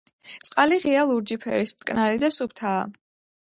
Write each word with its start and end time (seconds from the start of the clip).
წყალი 0.45 0.79
ღია 0.85 1.03
ლურჯი 1.11 1.37
ფერის, 1.43 1.75
მტკნარი 1.77 2.23
და 2.25 2.33
სუფთაა. 2.39 2.81